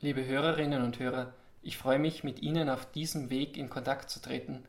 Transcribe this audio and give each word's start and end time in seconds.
Liebe 0.00 0.24
Hörerinnen 0.24 0.84
und 0.84 1.00
Hörer, 1.00 1.34
ich 1.60 1.76
freue 1.76 1.98
mich, 1.98 2.22
mit 2.22 2.40
Ihnen 2.40 2.70
auf 2.70 2.88
diesem 2.88 3.30
Weg 3.30 3.56
in 3.56 3.68
Kontakt 3.68 4.10
zu 4.10 4.22
treten. 4.22 4.62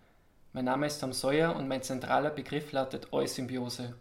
Mein 0.53 0.65
Name 0.65 0.87
ist 0.87 1.01
Tom 1.01 1.13
Sawyer 1.13 1.55
und 1.55 1.67
mein 1.67 1.83
zentraler 1.83 2.31
Begriff 2.31 2.71
lautet 2.71 3.13
Eusymbiose. 3.13 3.95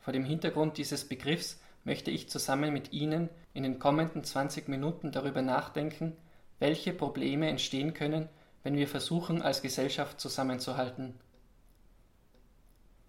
Vor 0.00 0.12
dem 0.12 0.24
Hintergrund 0.24 0.78
dieses 0.78 1.08
Begriffs 1.08 1.60
möchte 1.84 2.10
ich 2.10 2.28
zusammen 2.28 2.72
mit 2.72 2.92
Ihnen 2.92 3.28
in 3.54 3.62
den 3.62 3.78
kommenden 3.78 4.24
20 4.24 4.66
Minuten 4.66 5.12
darüber 5.12 5.42
nachdenken, 5.42 6.16
welche 6.58 6.92
Probleme 6.92 7.48
entstehen 7.48 7.94
können, 7.94 8.28
wenn 8.64 8.74
wir 8.74 8.88
versuchen, 8.88 9.42
als 9.42 9.62
Gesellschaft 9.62 10.20
zusammenzuhalten. 10.20 11.14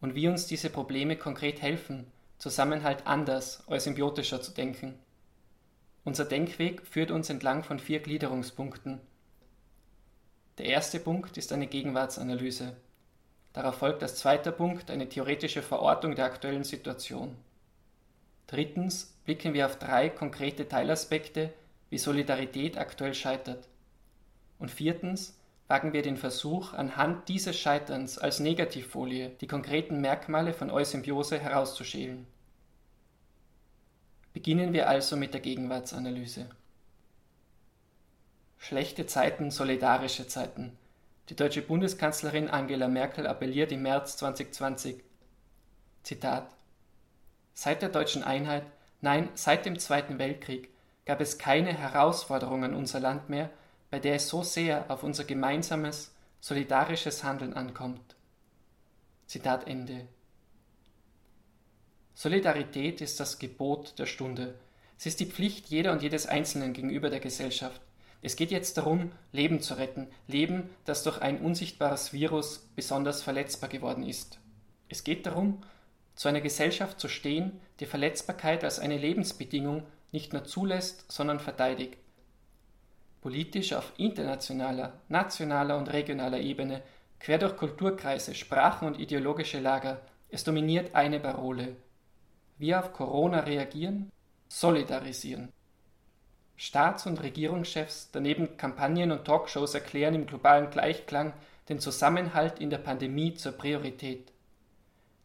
Und 0.02 0.14
wie 0.14 0.28
uns 0.28 0.46
diese 0.46 0.70
Probleme 0.70 1.16
konkret 1.16 1.64
helfen, 1.64 2.12
Zusammenhalt 2.40 3.06
anders, 3.06 3.64
eusymbiotischer 3.68 4.42
zu 4.42 4.52
denken. 4.52 4.98
Unser 6.06 6.24
Denkweg 6.24 6.88
führt 6.88 7.12
uns 7.12 7.29
entlang 7.29 7.64
von 7.64 7.79
vier 7.79 8.00
Gliederungspunkten. 8.00 9.02
Der 10.57 10.65
erste 10.68 11.00
Punkt 11.02 11.38
ist 11.38 11.52
eine 11.52 11.68
Gegenwartsanalyse. 11.68 12.78
Darauf 13.52 13.75
folgt 13.75 14.04
als 14.04 14.15
zweiter 14.15 14.54
Punkt 14.54 14.89
eine 14.89 15.10
theoretische 15.10 15.62
Verortung 15.62 16.15
der 16.15 16.25
aktuellen 16.25 16.64
Situation. 16.64 17.36
Drittens 18.48 19.18
blicken 19.26 19.54
wir 19.54 19.65
auf 19.65 19.78
drei 19.78 20.10
konkrete 20.10 20.68
Teilaspekte, 20.68 21.54
wie 21.90 21.98
Solidarität 21.98 22.78
aktuell 22.78 23.14
scheitert. 23.14 23.68
Und 24.60 24.71
viertens 24.71 25.39
wagen 25.69 25.93
wir 25.93 26.01
den 26.01 26.18
Versuch, 26.18 26.73
anhand 26.73 27.29
dieses 27.29 27.57
Scheiterns 27.57 28.18
als 28.18 28.39
Negativfolie 28.39 29.29
die 29.39 29.47
konkreten 29.47 30.01
Merkmale 30.01 30.51
von 30.51 30.71
Eusymbiose 30.71 31.39
herauszuschälen. 31.39 32.25
Beginnen 34.33 34.73
wir 34.73 34.89
also 34.89 35.16
mit 35.16 35.33
der 35.33 35.42
Gegenwartsanalyse. 35.42 36.50
Schlechte 38.58 39.06
Zeiten, 39.06 39.52
solidarische 39.52 40.28
Zeiten. 40.28 40.76
Die 41.30 41.36
deutsche 41.36 41.61
Bundeskanzlerin 41.61 42.50
Angela 42.50 42.88
Merkel 42.88 43.28
appelliert 43.28 43.72
im 43.72 43.83
März 43.83 44.17
2020. 44.17 45.04
Zitat 46.02 46.50
Seit 47.54 47.83
der 47.83 47.89
deutschen 47.89 48.23
Einheit, 48.23 48.64
nein, 49.02 49.30
seit 49.36 49.67
dem 49.67 49.78
Zweiten 49.78 50.17
Weltkrieg 50.17 50.70
gab 51.06 51.22
es 51.22 51.38
keine 51.38 51.73
Herausforderung 51.73 52.64
an 52.64 52.73
unser 52.73 53.00
Land 53.00 53.30
mehr, 53.30 53.52
bei 53.90 54.00
der 54.00 54.16
es 54.16 54.28
so 54.28 54.44
sehr 54.44 54.90
auf 54.90 55.04
unser 55.04 55.23
gemeinsames, 55.23 56.14
solidarisches 56.42 57.23
Handeln 57.23 57.54
ankommt. 57.54 58.16
Zitat 59.26 59.68
Ende. 59.68 60.08
Solidarität 62.14 63.02
ist 63.02 63.20
das 63.20 63.40
Gebot 63.40 63.98
der 63.98 64.06
Stunde. 64.06 64.56
Sie 64.98 65.10
ist 65.10 65.20
die 65.20 65.26
Pflicht 65.26 65.67
jeder 65.67 65.92
und 65.92 66.02
jedes 66.02 66.26
Einzelnen 66.26 66.73
gegenüber 66.73 67.10
der 67.10 67.20
Gesellschaft. 67.20 67.82
Es 68.22 68.36
geht 68.36 68.52
jetzt 68.52 68.78
darum, 68.78 69.14
Leben 69.32 69.62
zu 69.62 69.76
retten, 69.76 70.08
Leben, 70.28 70.70
das 70.84 71.04
durch 71.04 71.22
ein 71.22 71.40
unsichtbares 71.40 72.12
Virus 72.12 72.67
besonders 72.76 73.23
verletzbar 73.23 73.70
geworden 73.70 74.04
ist. 74.04 74.40
Es 74.90 75.06
geht 75.06 75.26
darum, 75.26 75.62
zu 76.16 76.28
einer 76.28 76.42
Gesellschaft 76.42 77.00
zu 77.00 77.08
stehen, 77.08 77.62
die 77.80 77.86
Verletzbarkeit 77.86 78.66
als 78.66 78.80
eine 78.80 78.98
Lebensbedingung 78.98 79.84
nicht 80.12 80.34
nur 80.34 80.44
zulässt, 80.44 81.10
sondern 81.10 81.40
verteidigt 81.40 81.98
politisch 83.22 83.73
auf 83.73 83.92
internationaler, 83.98 85.02
nationaler 85.09 85.78
und 85.78 85.92
regionaler 85.92 86.39
Ebene, 86.39 86.81
quer 87.20 87.38
durch 87.38 87.58
Kulturkreise, 87.58 88.34
Sprachen 88.34 88.88
und 88.88 89.00
ideologische 89.00 89.59
Lager, 89.59 90.02
es 90.30 90.44
dominiert 90.44 90.95
eine 90.95 91.20
Parole. 91.20 91.76
Wir 92.58 92.80
auf 92.80 92.94
Corona 92.94 93.42
reagieren, 93.42 94.11
solidarisieren. 94.48 95.52
Staats- 96.56 97.06
und 97.06 97.22
Regierungschefs, 97.23 98.09
daneben 98.11 98.58
Kampagnen 98.58 99.11
und 99.11 99.26
Talkshows 99.26 99.73
erklären 99.73 100.16
im 100.16 100.26
globalen 100.26 100.70
Gleichklang 100.70 101.33
den 101.70 101.80
Zusammenhalt 101.80 102.60
in 102.60 102.70
der 102.70 102.80
Pandemie 102.80 103.33
zur 103.33 103.54
Priorität. 103.54 104.33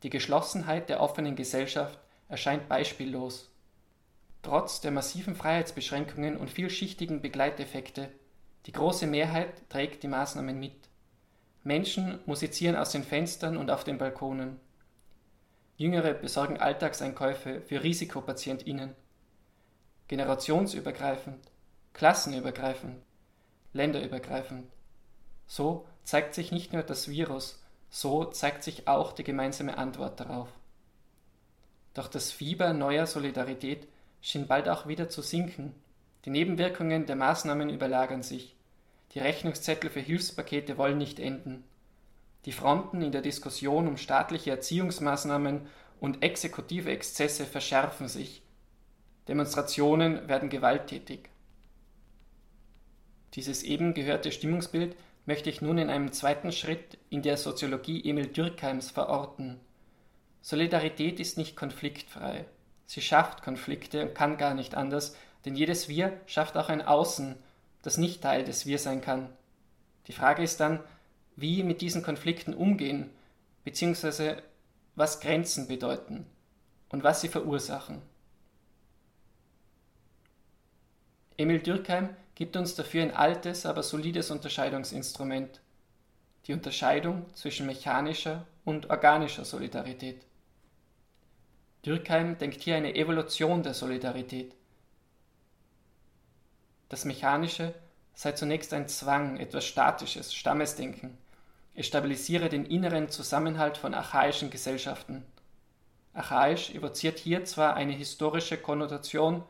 Die 0.03 0.11
Geschlossenheit 0.11 0.89
der 0.89 1.01
offenen 1.01 1.35
Gesellschaft 1.35 1.99
erscheint 2.29 2.69
beispiellos 2.69 3.54
Trotz 4.45 4.83
der 4.83 4.91
massiven 4.91 5.35
Freiheitsbeschränkungen 5.35 6.37
und 6.37 6.51
vielschichtigen 6.51 7.23
Begleiteffekte, 7.23 8.11
die 8.67 8.73
große 8.73 9.07
Mehrheit 9.07 9.71
trägt 9.71 10.03
die 10.03 10.09
Maßnahmen 10.09 10.61
mit. 10.61 10.91
Menschen 11.63 12.21
musizieren 12.27 12.77
aus 12.77 12.93
den 12.93 13.05
Fenstern 13.05 13.57
und 13.57 13.71
auf 13.71 13.85
den 13.85 13.97
Balkonen. 13.97 14.61
Jüngere 15.79 16.13
besorgen 16.13 16.59
Alltagseinkäufe 16.59 17.63
für 17.63 17.83
Risikopatientinnen. 17.83 18.95
Generationsübergreifend, 20.09 21.51
klassenübergreifend, 21.95 23.03
länderübergreifend. 23.73 24.71
So 25.47 25.87
zeigt 26.03 26.35
sich 26.35 26.53
nicht 26.53 26.75
nur 26.75 26.83
das 26.83 27.09
Virus, 27.09 27.65
so 27.89 28.27
zeigt 28.27 28.63
sich 28.63 28.89
auch 28.89 29.13
die 29.13 29.25
gemeinsame 29.25 29.79
Antwort 29.79 30.21
darauf. 30.21 30.51
Doch 31.95 32.09
das 32.09 32.31
Fieber 32.31 32.75
neuer 32.75 33.07
Solidarität 33.07 33.89
schien 34.25 34.47
bald 34.47 34.71
auch 34.71 34.89
wieder 34.89 35.11
zu 35.11 35.21
sinken. 35.21 35.75
Die 36.25 36.31
Nebenwirkungen 36.31 37.05
der 37.05 37.15
Maßnahmen 37.15 37.69
überlagern 37.69 38.23
sich. 38.23 38.57
Die 39.13 39.19
Rechnungszettel 39.19 39.91
für 39.91 40.01
Hilfspakete 40.01 40.79
wollen 40.79 40.97
nicht 40.97 41.21
enden. 41.21 41.63
Die 42.47 42.53
Fronten 42.53 43.03
in 43.03 43.13
der 43.13 43.21
Diskussion 43.21 43.87
um 43.87 43.99
staatliche 43.99 44.51
Erziehungsmaßnahmen 44.51 45.67
und 46.01 46.23
exekutive 46.23 46.91
Exzesse 46.91 47.45
verschärfen 47.45 48.09
sich. 48.09 48.43
Demonstrationen 49.29 50.27
werden 50.27 50.49
gewalttätig. 50.49 51.29
Dieses 53.35 53.63
eben 53.63 53.93
gehörte 53.93 54.33
Stimmungsbild 54.33 54.97
möchte 55.27 55.51
ich 55.51 55.61
nun 55.61 55.77
in 55.77 55.91
einem 55.91 56.13
zweiten 56.13 56.51
Schritt 56.51 56.97
in 57.11 57.21
der 57.21 57.37
Soziologie 57.37 58.09
Emil 58.09 58.29
Dürkheims 58.29 58.91
verorten. 58.91 59.61
Solidarität 60.41 61.21
ist 61.21 61.37
nicht 61.37 61.57
konfliktfrei. 61.57 62.47
Sie 62.95 63.03
schafft 63.03 63.43
Konflikte 63.43 64.07
und 64.07 64.15
kann 64.15 64.37
gar 64.37 64.55
nicht 64.55 64.77
anders, 64.77 65.17
denn 65.45 65.57
jedes 65.57 65.89
Wir 65.89 66.21
schafft 66.27 66.57
auch 66.57 66.69
ein 66.69 66.81
Außen, 66.81 67.35
das 67.83 67.97
nicht 67.97 68.23
Teil 68.23 68.45
des 68.45 68.67
Wir 68.67 68.79
sein 68.79 69.01
kann. 69.01 69.31
Die 70.07 70.13
Frage 70.13 70.45
ist 70.45 70.61
dann, 70.61 70.79
wie 71.35 71.65
mit 71.65 71.81
diesen 71.81 72.05
Konflikten 72.05 72.55
umgehen, 72.55 73.11
beziehungsweise 73.65 74.41
was 74.95 75.19
Grenzen 75.19 75.67
bedeuten 75.67 76.25
und 76.89 77.03
was 77.03 77.21
sie 77.21 77.27
verursachen. 77.27 78.01
Emil 81.37 81.59
Dürkheim 81.59 82.11
gibt 82.37 82.57
uns 82.57 82.77
dafür 82.77 83.03
ein 83.03 83.11
altes, 83.11 83.67
aber 83.67 83.83
solides 83.83 84.31
Unterscheidungsinstrument, 84.31 85.63
die 86.47 86.53
Unterscheidung 86.53 87.27
zwischen 87.35 87.67
mechanischer 87.67 88.47
und 88.65 88.89
organischer 88.91 89.45
Solidarität. 89.45 90.25
Dürkheim 91.85 92.39
denkt 92.39 92.63
hier 92.63 92.77
eine 92.77 92.95
Evolution 92.95 93.63
der 93.63 93.75
Solidarität. 93.75 94.55
Das 96.89 97.05
Mechanische 97.05 97.75
sei 98.15 98.33
zunächst 98.33 98.73
ein 98.73 98.89
Zwang, 98.89 99.39
etwas 99.39 99.67
Statisches, 99.67 100.35
Stammesdenken. 100.35 101.19
Es 101.75 101.87
stabilisiere 101.87 102.49
den 102.49 102.65
inneren 102.65 103.09
Zusammenhalt 103.09 103.77
von 103.77 103.93
archaischen 103.93 104.51
Gesellschaften. 104.51 105.25
Archaisch 106.15 106.71
evoziert 106.71 107.19
hier 107.19 107.45
zwar 107.45 107.75
eine 107.75 107.93
historische 107.93 108.57
Konnotation, 108.57 109.43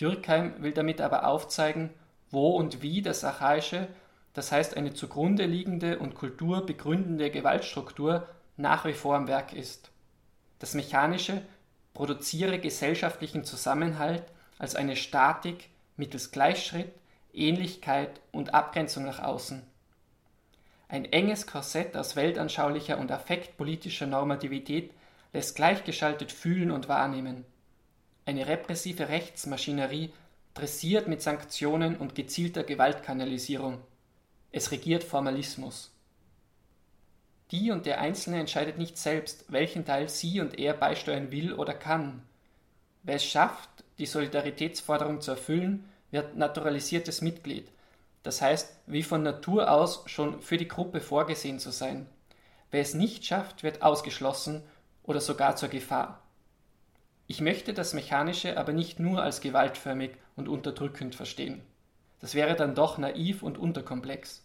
Dürkheim 0.00 0.62
will 0.62 0.72
damit 0.72 1.00
aber 1.00 1.26
aufzeigen, 1.26 1.90
wo 2.30 2.50
und 2.50 2.82
wie 2.82 3.02
das 3.02 3.24
Archaische, 3.24 3.88
das 4.32 4.52
heißt 4.52 4.76
eine 4.76 4.94
zugrunde 4.94 5.44
liegende 5.44 5.98
und 5.98 6.14
kulturbegründende 6.14 7.30
Gewaltstruktur, 7.30 8.28
nach 8.56 8.84
wie 8.84 8.92
vor 8.92 9.16
am 9.16 9.26
Werk 9.26 9.52
ist. 9.52 9.90
Das 10.60 10.74
Mechanische 10.74 11.42
produziere 11.98 12.60
gesellschaftlichen 12.60 13.42
Zusammenhalt 13.42 14.22
als 14.56 14.76
eine 14.76 14.94
Statik 14.94 15.68
mittels 15.96 16.30
Gleichschritt, 16.30 16.92
Ähnlichkeit 17.34 18.20
und 18.30 18.54
Abgrenzung 18.54 19.04
nach 19.04 19.18
außen. 19.18 19.64
Ein 20.86 21.06
enges 21.06 21.48
Korsett 21.48 21.96
aus 21.96 22.14
weltanschaulicher 22.14 22.98
und 22.98 23.10
affektpolitischer 23.10 24.06
Normativität 24.06 24.92
lässt 25.32 25.56
gleichgeschaltet 25.56 26.30
fühlen 26.30 26.70
und 26.70 26.88
wahrnehmen. 26.88 27.44
Eine 28.26 28.46
repressive 28.46 29.08
Rechtsmaschinerie 29.08 30.12
dressiert 30.54 31.08
mit 31.08 31.20
Sanktionen 31.20 31.96
und 31.96 32.14
gezielter 32.14 32.62
Gewaltkanalisierung. 32.62 33.80
Es 34.52 34.70
regiert 34.70 35.02
Formalismus. 35.02 35.90
Die 37.50 37.70
und 37.70 37.86
der 37.86 38.00
Einzelne 38.00 38.40
entscheidet 38.40 38.78
nicht 38.78 38.98
selbst, 38.98 39.46
welchen 39.48 39.84
Teil 39.84 40.08
sie 40.08 40.40
und 40.40 40.58
er 40.58 40.74
beisteuern 40.74 41.30
will 41.30 41.54
oder 41.54 41.74
kann. 41.74 42.22
Wer 43.02 43.16
es 43.16 43.24
schafft, 43.24 43.70
die 43.98 44.06
Solidaritätsforderung 44.06 45.20
zu 45.20 45.30
erfüllen, 45.30 45.88
wird 46.10 46.36
naturalisiertes 46.36 47.22
Mitglied, 47.22 47.70
das 48.22 48.42
heißt, 48.42 48.76
wie 48.86 49.02
von 49.02 49.22
Natur 49.22 49.70
aus 49.70 50.02
schon 50.06 50.40
für 50.40 50.56
die 50.56 50.68
Gruppe 50.68 51.00
vorgesehen 51.00 51.58
zu 51.58 51.70
sein. 51.70 52.06
Wer 52.70 52.82
es 52.82 52.94
nicht 52.94 53.24
schafft, 53.24 53.62
wird 53.62 53.82
ausgeschlossen 53.82 54.62
oder 55.02 55.20
sogar 55.20 55.56
zur 55.56 55.70
Gefahr. 55.70 56.22
Ich 57.26 57.40
möchte 57.40 57.72
das 57.72 57.94
Mechanische 57.94 58.58
aber 58.58 58.72
nicht 58.72 59.00
nur 59.00 59.22
als 59.22 59.40
gewaltförmig 59.40 60.12
und 60.36 60.48
unterdrückend 60.48 61.14
verstehen. 61.14 61.62
Das 62.20 62.34
wäre 62.34 62.56
dann 62.56 62.74
doch 62.74 62.98
naiv 62.98 63.42
und 63.42 63.58
unterkomplex. 63.58 64.42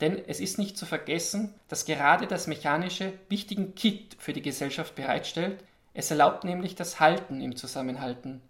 Denn 0.00 0.22
es 0.26 0.40
ist 0.40 0.58
nicht 0.58 0.76
zu 0.76 0.86
vergessen, 0.86 1.54
dass 1.68 1.84
gerade 1.84 2.26
das 2.26 2.46
Mechanische 2.46 3.12
wichtigen 3.28 3.74
Kit 3.74 4.16
für 4.18 4.32
die 4.32 4.42
Gesellschaft 4.42 4.94
bereitstellt, 4.94 5.62
es 5.92 6.10
erlaubt 6.10 6.42
nämlich 6.44 6.74
das 6.74 6.98
Halten 6.98 7.40
im 7.40 7.54
Zusammenhalten. 7.54 8.42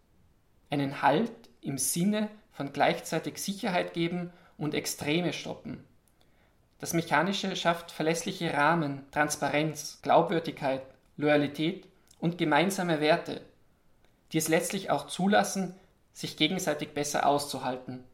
Einen 0.71 1.03
Halt 1.03 1.33
im 1.61 1.77
Sinne 1.77 2.31
von 2.53 2.73
gleichzeitig 2.73 3.39
Sicherheit 3.39 3.93
geben 3.93 4.33
und 4.57 4.75
Extreme 4.75 5.33
stoppen. 5.33 5.85
Das 6.79 6.95
Mechanische 6.95 7.55
schafft 7.57 7.91
verlässliche 7.91 8.53
Rahmen, 8.55 9.05
Transparenz, 9.11 9.99
Glaubwürdigkeit, 10.03 10.83
Loyalität 11.17 11.87
und 12.19 12.39
gemeinsame 12.39 13.01
Werte, 13.01 13.43
die 14.33 14.39
es 14.39 14.49
letztlich 14.49 14.91
auch 14.91 15.07
zulassen, 15.07 15.75
sich 16.13 16.37
gegenseitig 16.37 16.91
besser 16.91 17.27
auszuhalten. 17.27 18.05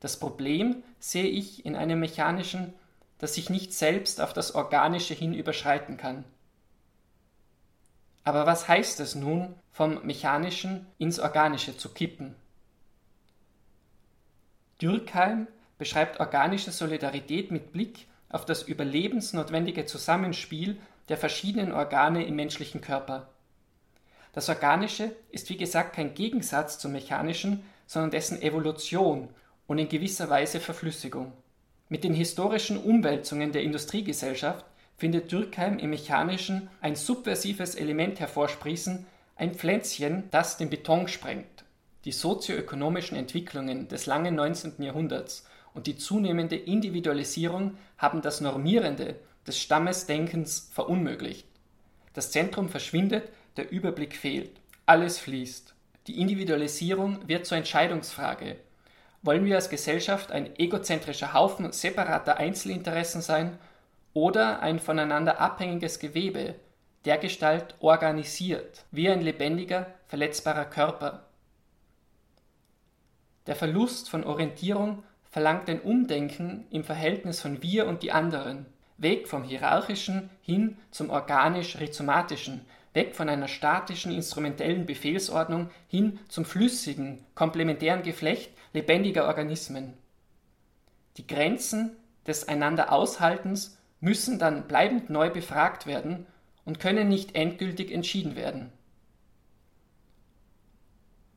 Das 0.00 0.18
Problem 0.18 0.82
sehe 0.98 1.26
ich 1.26 1.64
in 1.64 1.76
einem 1.76 2.00
Mechanischen, 2.00 2.74
das 3.18 3.34
sich 3.34 3.50
nicht 3.50 3.74
selbst 3.74 4.20
auf 4.20 4.32
das 4.32 4.54
Organische 4.54 5.14
hin 5.14 5.34
überschreiten 5.34 5.98
kann. 5.98 6.24
Aber 8.24 8.46
was 8.46 8.66
heißt 8.66 9.00
es 9.00 9.14
nun, 9.14 9.54
vom 9.72 10.04
Mechanischen 10.04 10.86
ins 10.98 11.18
Organische 11.18 11.76
zu 11.76 11.90
kippen? 11.90 12.34
Dürkheim 14.80 15.46
beschreibt 15.78 16.20
organische 16.20 16.70
Solidarität 16.70 17.50
mit 17.50 17.72
Blick 17.72 18.06
auf 18.30 18.46
das 18.46 18.62
überlebensnotwendige 18.62 19.84
Zusammenspiel 19.84 20.78
der 21.08 21.18
verschiedenen 21.18 21.72
Organe 21.72 22.24
im 22.24 22.36
menschlichen 22.36 22.80
Körper. 22.80 23.28
Das 24.32 24.48
Organische 24.48 25.14
ist 25.30 25.50
wie 25.50 25.56
gesagt 25.56 25.94
kein 25.94 26.14
Gegensatz 26.14 26.78
zum 26.78 26.92
Mechanischen, 26.92 27.64
sondern 27.86 28.12
dessen 28.12 28.40
Evolution 28.40 29.28
und 29.70 29.78
in 29.78 29.88
gewisser 29.88 30.28
Weise 30.28 30.58
Verflüssigung. 30.58 31.32
Mit 31.88 32.02
den 32.02 32.12
historischen 32.12 32.76
Umwälzungen 32.76 33.52
der 33.52 33.62
Industriegesellschaft 33.62 34.66
findet 34.96 35.30
Dürkheim 35.30 35.78
im 35.78 35.90
Mechanischen 35.90 36.68
ein 36.80 36.96
subversives 36.96 37.76
Element 37.76 38.18
hervorsprießen, 38.18 39.06
ein 39.36 39.54
Pflänzchen, 39.54 40.24
das 40.32 40.56
den 40.56 40.70
Beton 40.70 41.06
sprengt. 41.06 41.64
Die 42.04 42.10
sozioökonomischen 42.10 43.16
Entwicklungen 43.16 43.86
des 43.86 44.06
langen 44.06 44.34
19. 44.34 44.82
Jahrhunderts 44.82 45.46
und 45.72 45.86
die 45.86 45.96
zunehmende 45.96 46.56
Individualisierung 46.56 47.76
haben 47.96 48.22
das 48.22 48.40
Normierende 48.40 49.14
des 49.46 49.60
Stammesdenkens 49.60 50.68
verunmöglicht. 50.72 51.46
Das 52.12 52.32
Zentrum 52.32 52.70
verschwindet, 52.70 53.28
der 53.56 53.70
Überblick 53.70 54.16
fehlt, 54.16 54.50
alles 54.86 55.20
fließt. 55.20 55.74
Die 56.08 56.20
Individualisierung 56.20 57.28
wird 57.28 57.46
zur 57.46 57.56
Entscheidungsfrage. 57.56 58.56
Wollen 59.22 59.44
wir 59.44 59.56
als 59.56 59.68
Gesellschaft 59.68 60.32
ein 60.32 60.58
egozentrischer 60.58 61.34
Haufen 61.34 61.72
separater 61.72 62.38
Einzelinteressen 62.38 63.20
sein 63.20 63.58
oder 64.14 64.60
ein 64.60 64.78
voneinander 64.78 65.40
abhängiges 65.40 65.98
Gewebe, 65.98 66.54
dergestalt 67.04 67.74
organisiert, 67.80 68.84
wie 68.90 69.10
ein 69.10 69.20
lebendiger, 69.20 69.86
verletzbarer 70.06 70.64
Körper? 70.64 71.26
Der 73.46 73.56
Verlust 73.56 74.08
von 74.08 74.24
Orientierung 74.24 75.02
verlangt 75.30 75.68
ein 75.68 75.80
Umdenken 75.80 76.66
im 76.70 76.84
Verhältnis 76.84 77.42
von 77.42 77.62
wir 77.62 77.86
und 77.86 78.02
die 78.02 78.12
anderen, 78.12 78.66
weg 78.96 79.28
vom 79.28 79.44
Hierarchischen 79.44 80.30
hin 80.40 80.78
zum 80.90 81.10
organisch-rhizomatischen, 81.10 82.64
weg 82.94 83.14
von 83.14 83.28
einer 83.28 83.48
statischen 83.48 84.12
instrumentellen 84.12 84.86
Befehlsordnung 84.86 85.70
hin 85.88 86.18
zum 86.28 86.44
flüssigen, 86.44 87.24
komplementären 87.34 88.02
Geflecht 88.02 88.50
lebendiger 88.72 89.26
Organismen. 89.26 89.94
Die 91.16 91.26
Grenzen 91.26 91.96
des 92.26 92.48
einander 92.48 92.92
Aushaltens 92.92 93.78
müssen 94.00 94.38
dann 94.38 94.66
bleibend 94.66 95.10
neu 95.10 95.30
befragt 95.30 95.86
werden 95.86 96.26
und 96.64 96.80
können 96.80 97.08
nicht 97.08 97.34
endgültig 97.34 97.90
entschieden 97.90 98.36
werden. 98.36 98.72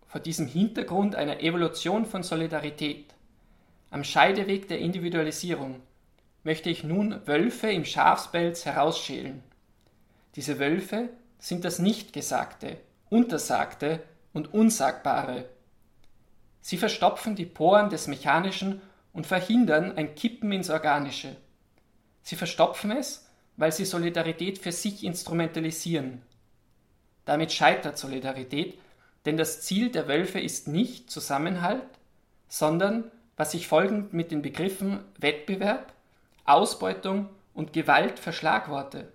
Vor 0.08 0.22
diesem 0.22 0.48
Hintergrund 0.48 1.16
einer 1.16 1.42
Evolution 1.42 2.06
von 2.06 2.22
Solidarität 2.22 3.14
am 3.94 4.04
Scheideweg 4.04 4.68
der 4.68 4.80
Individualisierung 4.80 5.80
möchte 6.44 6.72
ich 6.72 6.84
nun 6.84 7.26
Wölfe 7.28 7.72
im 7.72 7.86
Schafspelz 7.86 8.66
herausschälen. 8.66 9.44
Diese 10.36 10.58
Wölfe 10.58 11.10
sind 11.38 11.64
das 11.64 11.78
Nichtgesagte, 11.78 12.78
Untersagte 13.12 14.02
und 14.34 14.52
Unsagbare. 14.52 15.46
Sie 16.64 16.78
verstopfen 16.78 17.36
die 17.36 17.46
Poren 17.46 17.90
des 17.90 18.08
Mechanischen 18.08 18.82
und 19.12 19.28
verhindern 19.28 19.98
ein 19.98 20.16
Kippen 20.16 20.50
ins 20.54 20.70
Organische. 20.70 21.36
Sie 22.22 22.38
verstopfen 22.38 22.92
es, 22.92 23.28
weil 23.58 23.74
sie 23.74 23.84
Solidarität 23.84 24.60
für 24.60 24.72
sich 24.72 25.04
instrumentalisieren. 25.04 26.22
Damit 27.26 27.52
scheitert 27.52 27.98
Solidarität, 27.98 28.80
denn 29.26 29.36
das 29.36 29.62
Ziel 29.62 29.92
der 29.92 30.08
Wölfe 30.08 30.40
ist 30.40 30.70
nicht 30.70 31.12
Zusammenhalt, 31.12 31.84
sondern 32.48 33.12
was 33.36 33.52
sich 33.52 33.68
folgend 33.68 34.14
mit 34.14 34.32
den 34.32 34.42
Begriffen 34.42 35.04
Wettbewerb, 35.18 35.92
Ausbeutung 36.46 37.28
und 37.54 37.74
Gewalt 37.74 38.20
verschlagworte. 38.20 39.12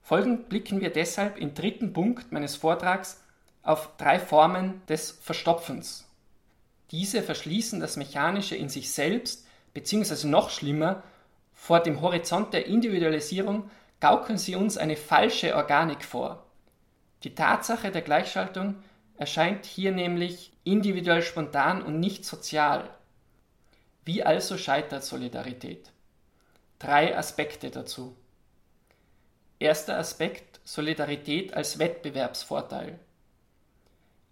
Folgend 0.00 0.48
blicken 0.48 0.80
wir 0.80 0.90
deshalb 0.90 1.36
im 1.36 1.52
dritten 1.52 1.92
Punkt 1.92 2.32
meines 2.32 2.56
Vortrags 2.56 3.22
auf 3.62 3.94
drei 3.98 4.18
Formen 4.18 4.80
des 4.88 5.10
Verstopfens. 5.10 6.08
Diese 6.90 7.22
verschließen 7.22 7.80
das 7.80 7.96
Mechanische 7.96 8.56
in 8.56 8.68
sich 8.68 8.92
selbst, 8.92 9.46
beziehungsweise 9.72 10.28
noch 10.28 10.50
schlimmer, 10.50 11.02
vor 11.54 11.80
dem 11.80 12.00
Horizont 12.00 12.52
der 12.52 12.66
Individualisierung 12.66 13.70
gaukeln 14.00 14.38
sie 14.38 14.54
uns 14.54 14.76
eine 14.76 14.96
falsche 14.96 15.56
Organik 15.56 16.04
vor. 16.04 16.46
Die 17.22 17.34
Tatsache 17.34 17.90
der 17.90 18.02
Gleichschaltung 18.02 18.76
erscheint 19.16 19.64
hier 19.64 19.92
nämlich 19.92 20.52
individuell 20.64 21.22
spontan 21.22 21.82
und 21.82 22.00
nicht 22.00 22.24
sozial. 22.24 22.90
Wie 24.04 24.22
also 24.22 24.58
scheitert 24.58 25.04
Solidarität? 25.04 25.90
Drei 26.78 27.16
Aspekte 27.16 27.70
dazu. 27.70 28.14
Erster 29.58 29.96
Aspekt 29.96 30.60
Solidarität 30.64 31.54
als 31.54 31.78
Wettbewerbsvorteil. 31.78 32.98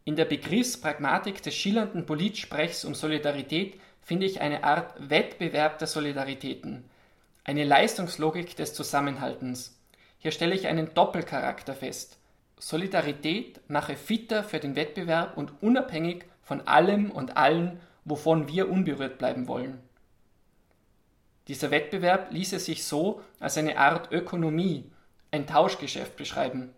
In 0.05 0.17
der 0.17 0.25
Begriffspragmatik 0.25 1.43
des 1.43 1.55
schillernden 1.55 2.07
Politsprechs 2.07 2.85
um 2.85 2.95
Solidarität 2.95 3.81
finde 4.01 4.27
ich 4.27 4.41
eine 4.41 4.65
Art 4.65 4.95
Wettbewerb 4.99 5.79
der 5.79 5.87
Solidaritäten, 5.87 6.85
eine 7.45 7.65
Leistungslogik 7.65 8.57
des 8.57 8.75
Zusammenhaltens. 8.75 9.79
Hier 10.19 10.33
stelle 10.33 10.57
ich 10.57 10.67
einen 10.67 10.93
Doppelcharakter 10.95 11.75
fest. 11.75 12.19
Solidarität 12.59 13.61
mache 13.69 13.97
fitter 13.97 14.43
für 14.43 14.59
den 14.59 14.75
Wettbewerb 14.75 15.37
und 15.37 15.63
unabhängig 15.63 16.25
von 16.43 16.67
allem 16.67 17.11
und 17.11 17.37
allen, 17.37 17.81
wovon 18.05 18.49
wir 18.49 18.69
unberührt 18.69 19.19
bleiben 19.19 19.47
wollen. 19.47 19.79
Dieser 21.47 21.71
Wettbewerb 21.71 22.33
ließe 22.33 22.59
sich 22.59 22.85
so 22.85 23.21
als 23.39 23.57
eine 23.57 23.79
Art 23.79 24.13
Ökonomie, 24.13 24.91
ein 25.31 25.47
Tauschgeschäft 25.47 26.17
beschreiben. 26.17 26.73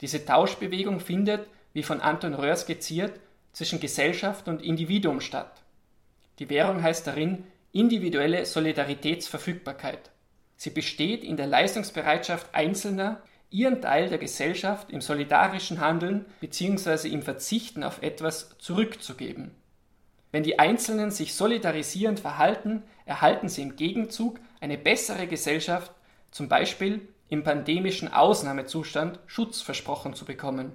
Diese 0.00 0.24
Tauschbewegung 0.24 1.00
findet, 1.00 1.46
wie 1.72 1.82
von 1.82 2.00
Anton 2.00 2.34
Röhr 2.34 2.56
skizziert, 2.56 3.20
zwischen 3.52 3.80
Gesellschaft 3.80 4.48
und 4.48 4.62
Individuum 4.62 5.20
statt. 5.20 5.62
Die 6.38 6.48
Währung 6.48 6.82
heißt 6.82 7.06
darin 7.06 7.44
individuelle 7.72 8.46
Solidaritätsverfügbarkeit. 8.46 10.10
Sie 10.56 10.70
besteht 10.70 11.24
in 11.24 11.36
der 11.36 11.46
Leistungsbereitschaft 11.46 12.54
Einzelner, 12.54 13.22
ihren 13.50 13.82
Teil 13.82 14.08
der 14.08 14.18
Gesellschaft 14.18 14.90
im 14.90 15.00
solidarischen 15.00 15.80
Handeln 15.80 16.26
bzw. 16.40 17.08
im 17.08 17.22
Verzichten 17.22 17.82
auf 17.82 18.02
etwas 18.02 18.56
zurückzugeben. 18.58 19.50
Wenn 20.32 20.44
die 20.44 20.58
Einzelnen 20.58 21.10
sich 21.10 21.34
solidarisierend 21.34 22.20
verhalten, 22.20 22.84
erhalten 23.04 23.48
sie 23.48 23.62
im 23.62 23.74
Gegenzug 23.74 24.38
eine 24.60 24.78
bessere 24.78 25.26
Gesellschaft, 25.26 25.92
zum 26.30 26.48
Beispiel 26.48 27.08
im 27.28 27.42
pandemischen 27.42 28.12
Ausnahmezustand 28.12 29.18
Schutz 29.26 29.60
versprochen 29.60 30.14
zu 30.14 30.24
bekommen. 30.24 30.72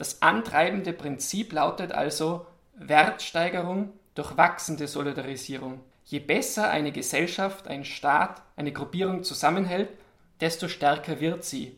Das 0.00 0.22
antreibende 0.22 0.94
Prinzip 0.94 1.52
lautet 1.52 1.92
also 1.92 2.46
Wertsteigerung 2.72 3.92
durch 4.14 4.34
wachsende 4.38 4.88
Solidarisierung. 4.88 5.82
Je 6.06 6.20
besser 6.20 6.70
eine 6.70 6.90
Gesellschaft, 6.90 7.68
ein 7.68 7.84
Staat, 7.84 8.40
eine 8.56 8.72
Gruppierung 8.72 9.24
zusammenhält, 9.24 9.90
desto 10.40 10.68
stärker 10.68 11.20
wird 11.20 11.44
sie. 11.44 11.76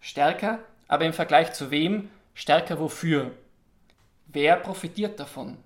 Stärker, 0.00 0.58
aber 0.88 1.04
im 1.04 1.12
Vergleich 1.12 1.52
zu 1.52 1.70
wem? 1.70 2.10
Stärker 2.34 2.80
wofür? 2.80 3.30
Wer 4.26 4.56
profitiert 4.56 5.20
davon? 5.20 5.58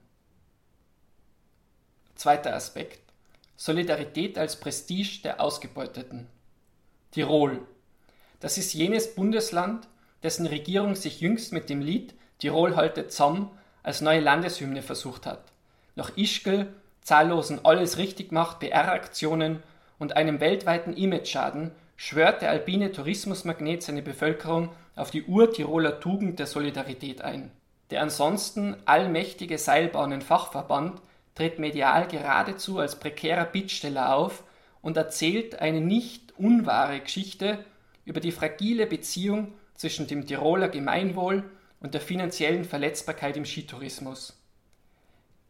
Zweiter 2.16 2.54
Aspekt. 2.54 3.00
Solidarität 3.56 4.36
als 4.36 4.60
Prestige 4.60 5.22
der 5.24 5.40
Ausgebeuteten. 5.40 6.26
Tirol. 7.12 7.66
Das 8.40 8.58
ist 8.58 8.74
jenes 8.74 9.14
Bundesland, 9.14 9.88
dessen 10.22 10.46
Regierung 10.46 10.94
sich 10.94 11.20
jüngst 11.20 11.52
mit 11.52 11.68
dem 11.68 11.80
Lied 11.80 12.14
Tirol 12.38 12.76
haltet 12.76 13.12
zusammen 13.12 13.50
als 13.82 14.00
neue 14.00 14.20
Landeshymne 14.20 14.82
versucht 14.82 15.26
hat. 15.26 15.44
Nach 15.94 16.16
Ischgl, 16.16 16.68
zahllosen 17.02 17.64
Alles 17.64 17.98
richtig 17.98 18.32
macht 18.32 18.60
PR-Aktionen 18.60 19.62
und 19.98 20.16
einem 20.16 20.40
weltweiten 20.40 20.94
Image-Schaden 20.94 21.72
schwört 21.96 22.42
der 22.42 22.50
alpine 22.50 22.90
Tourismusmagnet 22.92 23.82
seine 23.82 24.02
Bevölkerung 24.02 24.70
auf 24.96 25.10
die 25.10 25.24
Ur-Tiroler 25.24 26.00
Tugend 26.00 26.38
der 26.38 26.46
Solidarität 26.46 27.22
ein. 27.22 27.50
Der 27.90 28.02
ansonsten 28.02 28.76
allmächtige 28.84 29.58
Seilbahnenfachverband 29.58 31.00
tritt 31.34 31.58
medial 31.58 32.08
geradezu 32.08 32.78
als 32.78 32.98
prekärer 32.98 33.44
Bittsteller 33.44 34.14
auf 34.14 34.42
und 34.80 34.96
erzählt 34.96 35.60
eine 35.60 35.80
nicht 35.80 36.32
unwahre 36.38 37.00
Geschichte 37.00 37.64
über 38.04 38.20
die 38.20 38.32
fragile 38.32 38.86
Beziehung 38.86 39.54
zwischen 39.82 40.06
dem 40.06 40.28
Tiroler 40.28 40.68
Gemeinwohl 40.68 41.42
und 41.80 41.92
der 41.92 42.00
finanziellen 42.00 42.64
Verletzbarkeit 42.64 43.36
im 43.36 43.44
Skitourismus. 43.44 44.40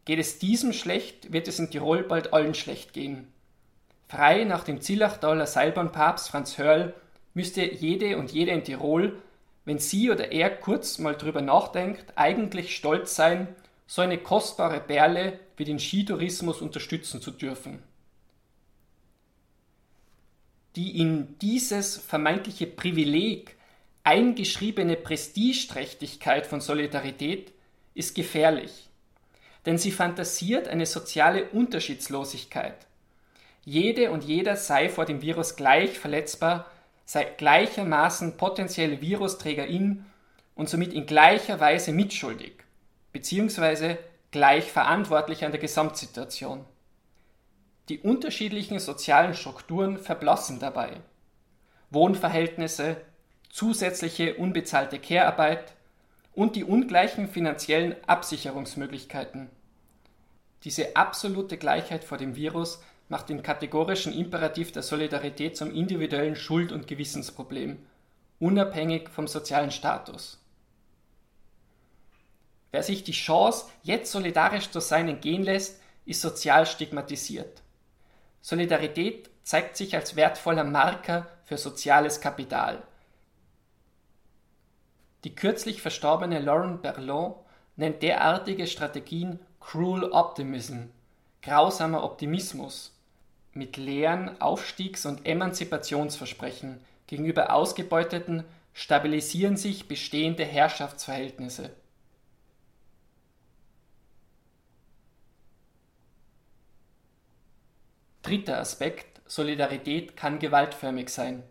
Geht 0.05 0.17
es 0.17 0.39
diesem 0.39 0.73
schlecht, 0.73 1.31
wird 1.31 1.47
es 1.47 1.59
in 1.59 1.69
Tirol 1.69 2.01
bald 2.01 2.33
allen 2.33 2.55
schlecht 2.55 2.93
gehen. 2.93 3.27
Frei 4.07 4.43
nach 4.43 4.63
dem 4.63 4.81
Zillachtaler 4.81 5.45
Seilbahnpapst 5.45 6.29
Franz 6.29 6.57
Hörl 6.57 6.95
müsste 7.35 7.61
jede 7.61 8.17
und 8.17 8.31
jeder 8.31 8.53
in 8.53 8.63
Tirol, 8.63 9.21
wenn 9.65 9.77
sie 9.77 10.09
oder 10.09 10.31
er 10.31 10.49
kurz 10.49 10.97
mal 10.97 11.15
drüber 11.15 11.41
nachdenkt, 11.41 12.13
eigentlich 12.15 12.75
stolz 12.75 13.15
sein, 13.15 13.47
so 13.85 14.01
eine 14.01 14.17
kostbare 14.17 14.79
Perle 14.79 15.39
wie 15.57 15.65
den 15.65 15.77
Skitourismus 15.77 16.59
unterstützen 16.59 17.21
zu 17.21 17.29
dürfen. 17.29 17.83
Die 20.75 20.99
in 20.99 21.37
dieses 21.37 21.97
vermeintliche 21.97 22.65
Privileg 22.65 23.57
eingeschriebene 24.03 24.95
Prestigeträchtigkeit 24.95 26.45
von 26.45 26.61
Solidarität 26.61 27.53
ist 27.93 28.15
gefährlich, 28.15 28.89
denn 29.65 29.77
sie 29.77 29.91
fantasiert 29.91 30.67
eine 30.67 30.85
soziale 30.85 31.49
Unterschiedslosigkeit. 31.49 32.85
Jede 33.63 34.11
und 34.11 34.23
jeder 34.25 34.57
sei 34.57 34.89
vor 34.89 35.05
dem 35.05 35.21
Virus 35.21 35.55
gleich 35.55 35.97
verletzbar, 35.97 36.69
sei 37.05 37.23
gleichermaßen 37.23 38.35
potenzielle 38.35 39.01
Virusträgerin 39.01 40.05
und 40.55 40.69
somit 40.69 40.93
in 40.93 41.05
gleicher 41.05 41.59
Weise 41.59 41.93
mitschuldig, 41.93 42.53
beziehungsweise 43.13 43.97
gleich 44.31 44.71
verantwortlich 44.71 45.45
an 45.45 45.51
der 45.51 45.61
Gesamtsituation. 45.61 46.65
Die 47.89 47.99
unterschiedlichen 47.99 48.79
sozialen 48.79 49.33
Strukturen 49.33 49.97
verblassen 49.97 50.59
dabei. 50.59 50.91
Wohnverhältnisse, 51.89 52.97
zusätzliche 53.53 54.33
unbezahlte 54.33 54.97
Care-Arbeit 54.97 55.73
und 56.33 56.55
die 56.55 56.63
ungleichen 56.63 57.29
finanziellen 57.29 57.95
Absicherungsmöglichkeiten. 58.07 59.47
Diese 60.63 60.95
absolute 60.95 61.57
Gleichheit 61.57 62.03
vor 62.03 62.17
dem 62.17 62.35
Virus 62.35 62.81
macht 63.09 63.29
den 63.29 63.43
kategorischen 63.43 64.11
Imperativ 64.11 64.71
der 64.71 64.81
Solidarität 64.81 65.55
zum 65.55 65.71
individuellen 65.71 66.35
Schuld- 66.35 66.71
und 66.71 66.87
Gewissensproblem, 66.87 67.77
unabhängig 68.39 69.09
vom 69.09 69.27
sozialen 69.27 69.69
Status. 69.69 70.41
Wer 72.71 72.81
sich 72.81 73.03
die 73.03 73.11
Chance, 73.11 73.67
jetzt 73.83 74.11
solidarisch 74.11 74.71
zu 74.71 74.79
sein, 74.79 75.07
entgehen 75.07 75.43
lässt, 75.43 75.79
ist 76.07 76.21
sozial 76.21 76.65
stigmatisiert. 76.65 77.61
Solidarität 78.41 79.29
zeigt 79.43 79.77
sich 79.77 79.95
als 79.95 80.15
wertvoller 80.15 80.63
Marker 80.63 81.27
für 81.45 81.59
soziales 81.59 82.19
Kapital. 82.19 82.81
Die 85.23 85.35
kürzlich 85.35 85.81
verstorbene 85.81 86.39
Lauren 86.39 86.81
Berlot 86.81 87.37
nennt 87.77 88.03
derartige 88.03 88.67
Strategien 88.67 89.39
Cruel 89.61 90.11
Optimism, 90.11 90.89
grausamer 91.41 92.03
Optimismus, 92.03 92.93
mit 93.53 93.77
leeren 93.77 94.41
Aufstiegs- 94.41 95.05
und 95.05 95.25
Emanzipationsversprechen 95.25 96.81
gegenüber 97.07 97.53
Ausgebeuteten 97.53 98.43
stabilisieren 98.73 99.55
sich 99.55 99.87
bestehende 99.87 100.43
Herrschaftsverhältnisse. 100.43 101.69
Dritter 108.23 108.59
Aspekt 108.59 109.21
Solidarität 109.25 110.17
kann 110.17 110.39
gewaltförmig 110.39 111.09
sein. 111.09 111.43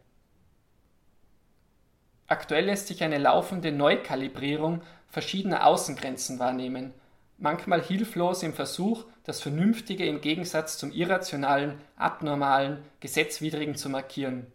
Aktuell 2.27 2.67
lässt 2.67 2.89
sich 2.89 3.03
eine 3.03 3.19
laufende 3.19 3.73
Neukalibrierung 3.73 4.83
verschiedener 5.09 5.67
Außengrenzen 5.67 6.39
wahrnehmen, 6.39 6.95
manchmal 7.37 7.83
hilflos 7.83 8.43
im 8.43 8.55
Versuch, 8.55 9.05
das 9.25 9.41
Vernünftige 9.41 10.07
im 10.07 10.21
Gegensatz 10.21 10.79
zum 10.79 10.91
Irrationalen, 10.93 11.81
Abnormalen, 11.97 12.83
Gesetzwidrigen 13.01 13.75
zu 13.75 13.91
markieren. 13.91 14.47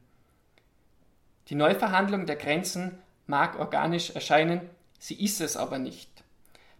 Die 1.49 1.55
Neuverhandlung 1.55 2.25
der 2.25 2.35
Grenzen 2.37 2.97
mag 3.27 3.59
organisch 3.59 4.11
erscheinen, 4.11 4.61
sie 4.99 5.23
ist 5.23 5.41
es 5.41 5.55
aber 5.55 5.77
nicht. 5.77 6.09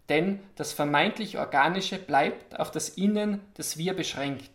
Denn 0.08 0.40
das 0.56 0.72
vermeintlich 0.72 1.38
Organische 1.38 1.98
bleibt 1.98 2.58
auf 2.58 2.70
das 2.70 2.88
Innen 2.88 3.40
des 3.56 3.76
Wir 3.76 3.94
beschränkt. 3.94 4.50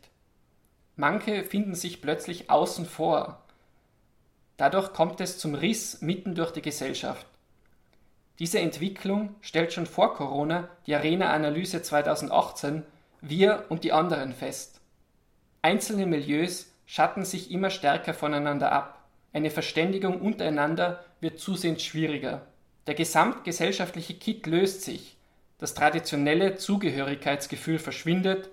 Manche 0.95 1.43
finden 1.43 1.75
sich 1.75 2.01
plötzlich 2.01 2.49
außen 2.49 2.85
vor. 2.85 3.42
Dadurch 4.57 4.93
kommt 4.93 5.19
es 5.21 5.37
zum 5.37 5.55
Riss 5.55 6.01
mitten 6.01 6.35
durch 6.35 6.51
die 6.51 6.61
Gesellschaft. 6.61 7.25
Diese 8.39 8.59
Entwicklung 8.59 9.35
stellt 9.41 9.73
schon 9.73 9.85
vor 9.85 10.15
Corona 10.15 10.67
die 10.87 10.95
Arena-Analyse 10.95 11.81
2018 11.81 12.83
Wir 13.21 13.65
und 13.69 13.83
die 13.83 13.93
anderen 13.93 14.33
fest. 14.33 14.81
Einzelne 15.61 16.05
Milieus 16.05 16.67
schatten 16.85 17.25
sich 17.25 17.51
immer 17.51 17.69
stärker 17.69 18.13
voneinander 18.13 18.71
ab. 18.71 18.99
Eine 19.33 19.49
Verständigung 19.49 20.19
untereinander 20.19 21.03
wird 21.21 21.39
zusehends 21.39 21.83
schwieriger. 21.83 22.41
Der 22.85 22.95
gesamtgesellschaftliche 22.95 24.15
Kit 24.15 24.45
löst 24.45 24.81
sich. 24.81 25.15
Das 25.57 25.73
traditionelle 25.73 26.55
Zugehörigkeitsgefühl 26.55 27.79
verschwindet. 27.79 28.49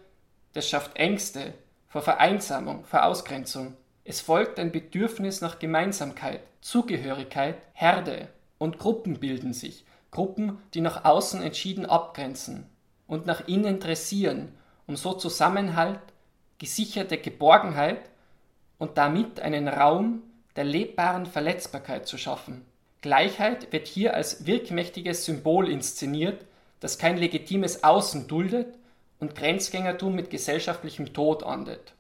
Das 0.53 0.69
schafft 0.69 0.97
Ängste, 0.97 1.55
vor 1.89 2.03
Vereinsamung, 2.03 2.85
vor 2.85 3.05
Ausgrenzung. 3.05 3.77
Es 4.05 4.21
folgt 4.21 4.59
ein 4.59 4.73
Bedürfnis 4.73 5.41
nach 5.41 5.59
Gemeinsamkeit, 5.59 6.41
Zugehörigkeit, 6.61 7.57
Herde 7.73 8.29
und 8.59 8.79
Gruppen 8.79 9.21
bilden 9.21 9.53
sich, 9.53 9.85
Gruppen, 10.11 10.59
die 10.75 10.81
nach 10.81 11.05
außen 11.05 11.43
entschieden 11.43 11.87
abgrenzen 11.87 12.67
und 13.07 13.27
nach 13.27 13.47
innen 13.47 13.81
dressieren, 13.81 14.53
um 14.87 14.97
so 14.97 15.13
Zusammenhalt, 15.13 16.01
gesicherte 16.59 17.19
Geborgenheit 17.19 18.11
und 18.79 18.99
damit 18.99 19.41
einen 19.41 19.69
Raum 19.69 20.23
der 20.57 20.65
lebbaren 20.65 21.27
Verletzbarkeit 21.27 22.07
zu 22.07 22.19
schaffen. 22.19 22.65
Gleichheit 23.01 23.73
wird 23.73 23.87
hier 23.87 24.15
als 24.15 24.47
wirkmächtiges 24.47 25.25
Symbol 25.25 25.71
inszeniert, 25.71 26.45
das 26.81 26.99
kein 26.99 27.17
legitimes 27.17 27.85
Außen 27.85 28.27
duldet, 28.27 28.77
und 29.21 29.35
Grenzgängertum 29.35 30.15
mit 30.15 30.31
gesellschaftlichem 30.31 31.13
Tod 31.13 31.43
ahndet. 31.43 31.93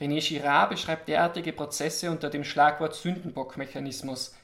René 0.00 0.26
Girard 0.26 0.70
beschreibt 0.70 1.08
derartige 1.08 1.52
Prozesse 1.52 2.10
unter 2.10 2.30
dem 2.30 2.42
Schlagwort 2.42 2.94
Sündenbockmechanismus. 2.94 4.34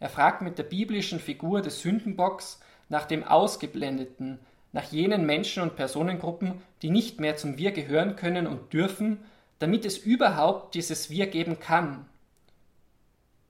Er 0.00 0.08
fragt 0.08 0.42
mit 0.42 0.58
der 0.58 0.64
biblischen 0.64 1.20
Figur 1.20 1.62
des 1.62 1.80
Sündenbocks 1.80 2.60
nach 2.88 3.06
dem 3.06 3.22
Ausgeblendeten, 3.22 4.40
nach 4.72 4.90
jenen 4.90 5.24
Menschen 5.24 5.62
und 5.62 5.76
Personengruppen, 5.76 6.60
die 6.82 6.90
nicht 6.90 7.20
mehr 7.20 7.36
zum 7.36 7.58
Wir 7.58 7.70
gehören 7.70 8.16
können 8.16 8.48
und 8.48 8.72
dürfen, 8.72 9.18
damit 9.60 9.84
es 9.84 9.98
überhaupt 9.98 10.74
dieses 10.74 11.10
Wir 11.10 11.28
geben 11.28 11.60
kann. 11.60 12.06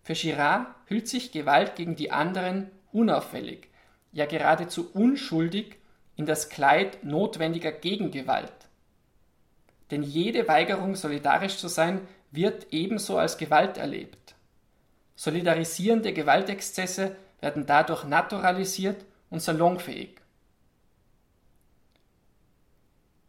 Für 0.03 0.13
Girard 0.13 0.67
hüllt 0.87 1.09
sich 1.09 1.33
Gewalt 1.33 1.77
gegen 1.77 1.97
die 1.97 2.11
anderen 2.11 2.71
unauffällig, 2.93 3.69
ja 4.13 4.27
geradezu 4.27 4.91
unschuldig 4.93 5.77
in 6.15 6.27
das 6.27 6.51
Kleid 6.51 7.03
notwendiger 7.05 7.73
Gegengewalt. 7.73 8.53
Denn 9.91 10.03
jede 10.03 10.49
Weigerung, 10.49 10.97
solidarisch 10.97 11.59
zu 11.59 11.69
sein, 11.69 12.07
wird 12.31 12.69
ebenso 12.73 13.19
als 13.19 13.39
Gewalt 13.39 13.77
erlebt. 13.77 14.35
Solidarisierende 15.17 16.13
Gewaltexzesse 16.13 17.17
werden 17.41 17.67
dadurch 17.67 18.05
naturalisiert 18.05 19.05
und 19.31 19.41
salonfähig. 19.41 20.21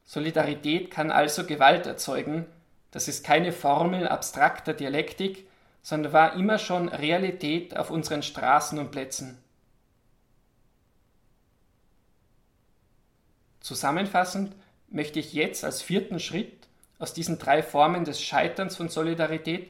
Solidarität 0.03 0.91
kann 0.91 1.11
also 1.11 1.45
Gewalt 1.45 1.85
erzeugen, 1.85 2.45
das 2.91 3.07
ist 3.07 3.25
keine 3.25 3.51
Formel 3.51 4.07
abstrakter 4.07 4.73
Dialektik, 4.73 5.49
sondern 5.81 6.13
war 6.13 6.33
immer 6.35 6.57
schon 6.57 6.87
Realität 6.89 7.75
auf 7.75 7.91
unseren 7.91 8.23
Straßen 8.23 8.79
und 8.79 8.91
Plätzen. 8.91 9.37
Zusammenfassend 13.59 14.55
möchte 14.95 15.19
ich 15.19 15.33
jetzt 15.33 15.65
als 15.65 15.81
vierten 15.81 16.21
Schritt 16.21 16.67
aus 16.99 17.13
diesen 17.13 17.37
drei 17.37 17.61
Formen 17.61 18.05
des 18.05 18.21
Scheiterns 18.21 18.77
von 18.77 18.87
Solidarität 18.87 19.69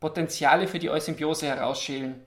Potenziale 0.00 0.68
für 0.68 0.78
die 0.78 0.90
Eusymbiose 0.90 1.46
herausschälen. 1.46 2.22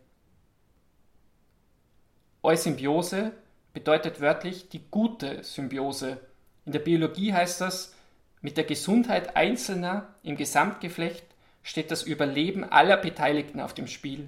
Eusymbiose 2.42 3.34
bedeutet 3.74 4.20
wörtlich 4.20 4.68
die 4.70 4.82
gute 4.90 5.44
Symbiose. 5.44 6.18
In 6.66 6.72
der 6.72 6.80
Biologie 6.80 7.34
heißt 7.34 7.62
das, 7.62 7.94
mit 8.42 8.58
der 8.58 8.64
Gesundheit 8.64 9.36
Einzelner 9.36 10.08
im 10.24 10.36
Gesamtgeflecht 10.36 11.26
steht 11.62 11.92
das 11.92 12.02
Überleben 12.02 12.64
aller 12.64 12.98
Beteiligten 12.98 13.60
auf 13.60 13.76
dem 13.76 13.86
Spiel. 13.86 14.28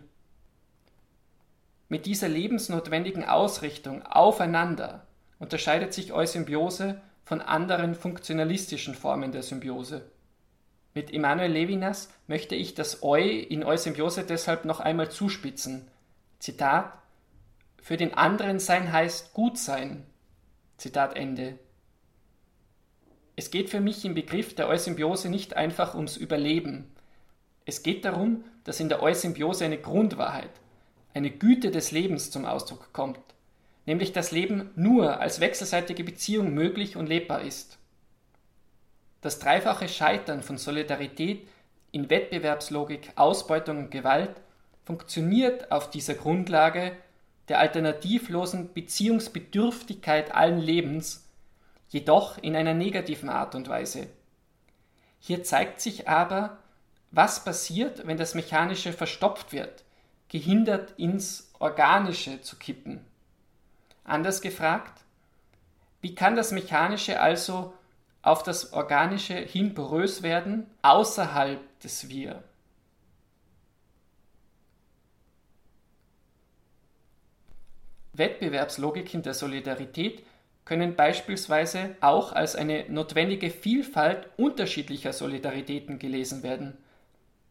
Mit 1.89 2.05
dieser 2.05 2.29
lebensnotwendigen 2.29 3.25
Ausrichtung 3.25 4.05
aufeinander 4.05 5.07
unterscheidet 5.39 5.93
sich 5.93 6.13
Eusymbiose 6.13 7.01
von 7.23 7.41
anderen 7.41 7.95
funktionalistischen 7.95 8.95
Formen 8.95 9.31
der 9.31 9.43
Symbiose. 9.43 10.09
Mit 10.93 11.13
Emanuel 11.13 11.51
Levinas 11.51 12.09
möchte 12.27 12.55
ich 12.55 12.75
das 12.75 13.01
Eu 13.01 13.17
in 13.17 13.63
Eusymbiose 13.63 14.23
deshalb 14.23 14.65
noch 14.65 14.79
einmal 14.81 15.09
zuspitzen. 15.09 15.87
Zitat: 16.39 16.97
Für 17.81 17.95
den 17.95 18.13
anderen 18.13 18.59
sein 18.59 18.91
heißt 18.91 19.33
gut 19.33 19.57
sein. 19.57 20.05
Zitat 20.77 21.15
Ende. 21.15 21.59
Es 23.35 23.51
geht 23.51 23.69
für 23.69 23.79
mich 23.79 24.03
im 24.03 24.13
Begriff 24.13 24.53
der 24.55 24.67
Eusymbiose 24.67 25.29
nicht 25.29 25.55
einfach 25.55 25.95
ums 25.95 26.17
Überleben. 26.17 26.91
Es 27.65 27.83
geht 27.83 28.03
darum, 28.03 28.43
dass 28.65 28.79
in 28.79 28.89
der 28.89 29.01
Eusymbiose 29.01 29.63
eine 29.65 29.77
Grundwahrheit, 29.77 30.51
eine 31.13 31.31
Güte 31.31 31.71
des 31.71 31.91
Lebens 31.91 32.31
zum 32.31 32.45
Ausdruck 32.45 32.91
kommt, 32.91 33.19
nämlich 33.85 34.13
dass 34.13 34.31
Leben 34.31 34.71
nur 34.75 35.19
als 35.19 35.39
wechselseitige 35.39 36.03
Beziehung 36.03 36.53
möglich 36.53 36.95
und 36.95 37.07
lebbar 37.07 37.41
ist. 37.41 37.77
Das 39.21 39.39
dreifache 39.39 39.87
Scheitern 39.87 40.41
von 40.41 40.57
Solidarität 40.57 41.47
in 41.91 42.09
Wettbewerbslogik, 42.09 43.11
Ausbeutung 43.15 43.77
und 43.77 43.91
Gewalt 43.91 44.35
funktioniert 44.83 45.71
auf 45.71 45.89
dieser 45.89 46.15
Grundlage 46.15 46.95
der 47.47 47.59
alternativlosen 47.59 48.73
Beziehungsbedürftigkeit 48.73 50.33
allen 50.33 50.59
Lebens, 50.59 51.27
jedoch 51.89 52.37
in 52.41 52.55
einer 52.55 52.73
negativen 52.73 53.29
Art 53.29 53.55
und 53.55 53.67
Weise. 53.67 54.07
Hier 55.19 55.43
zeigt 55.43 55.81
sich 55.81 56.07
aber, 56.07 56.57
was 57.11 57.43
passiert, 57.43 58.07
wenn 58.07 58.17
das 58.17 58.35
Mechanische 58.35 58.93
verstopft 58.93 59.51
wird, 59.51 59.83
gehindert 60.29 60.93
ins 60.97 61.51
Organische 61.59 62.41
zu 62.41 62.55
kippen. 62.55 63.05
Anders 64.03 64.41
gefragt, 64.41 65.03
wie 66.01 66.15
kann 66.15 66.35
das 66.35 66.51
Mechanische 66.51 67.19
also 67.19 67.73
auf 68.21 68.43
das 68.43 68.73
Organische 68.73 69.35
hin 69.35 69.73
porös 69.73 70.23
werden, 70.23 70.65
außerhalb 70.81 71.79
des 71.79 72.09
Wir? 72.09 72.43
Wettbewerbslogiken 78.13 79.23
der 79.23 79.33
Solidarität 79.33 80.23
können 80.65 80.95
beispielsweise 80.95 81.95
auch 82.01 82.33
als 82.33 82.55
eine 82.55 82.85
notwendige 82.89 83.49
Vielfalt 83.49 84.29
unterschiedlicher 84.37 85.13
Solidaritäten 85.13 85.97
gelesen 85.97 86.43
werden. 86.43 86.77